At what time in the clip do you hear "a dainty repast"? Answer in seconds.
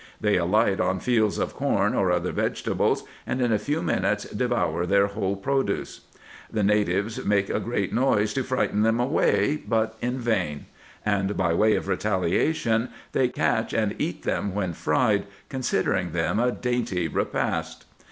16.39-17.85